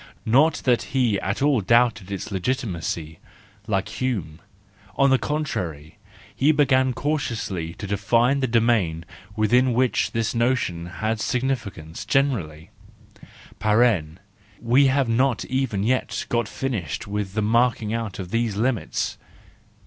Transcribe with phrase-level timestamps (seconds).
[0.25, 3.19] Not that he at all doubted its legitimacy,
[3.67, 4.39] like Hume:
[4.95, 5.99] on the contrary,
[6.35, 12.71] he began cautiously to define the domain within which this notion has significance generally
[14.59, 19.19] (we have not even yet got finished with the marking out of these limits).